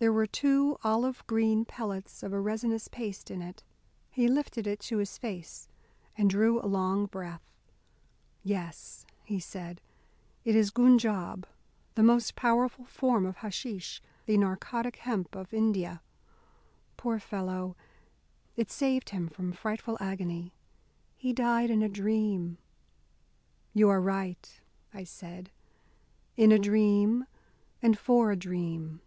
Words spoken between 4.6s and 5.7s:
it to his face,